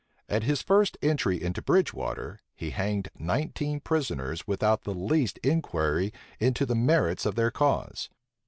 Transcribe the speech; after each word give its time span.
At 0.27 0.41
his 0.41 0.63
first 0.63 0.97
entry 1.03 1.39
into 1.43 1.61
Bridge 1.61 1.93
water, 1.93 2.39
he 2.55 2.71
hanged 2.71 3.11
nineteen 3.19 3.79
prisoners 3.79 4.47
without 4.47 4.81
the 4.83 4.95
least 4.95 5.37
inquiry 5.43 6.11
into 6.39 6.65
the 6.65 6.73
merits 6.73 7.23
of 7.23 7.35
their 7.35 7.51
cause. 7.51 8.09